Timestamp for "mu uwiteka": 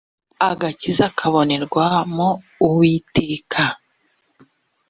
2.15-3.61